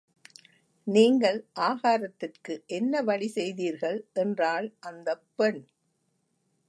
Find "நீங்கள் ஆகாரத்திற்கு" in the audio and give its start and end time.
0.87-2.63